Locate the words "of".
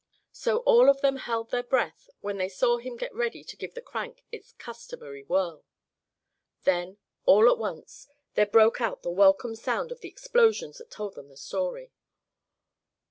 0.89-1.01, 9.91-9.99